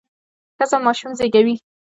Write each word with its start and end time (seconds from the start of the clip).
ښځه 0.57 0.77
ماشوم 0.85 1.11
زیږوي. 1.19 1.55